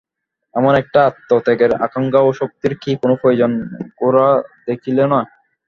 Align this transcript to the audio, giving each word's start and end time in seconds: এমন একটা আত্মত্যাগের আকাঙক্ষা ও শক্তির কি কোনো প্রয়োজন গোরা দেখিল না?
এমন 0.53 0.73
একটা 0.81 0.99
আত্মত্যাগের 1.09 1.71
আকাঙক্ষা 1.85 2.21
ও 2.21 2.39
শক্তির 2.41 2.73
কি 2.81 2.91
কোনো 3.01 3.13
প্রয়োজন 3.21 3.51
গোরা 3.99 4.27
দেখিল 4.67 4.97
না? 5.05 5.19